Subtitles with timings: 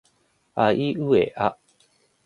[0.55, 1.57] あいうえあ